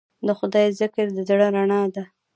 [0.27, 2.03] د خدای ذکر د زړه رڼا ده.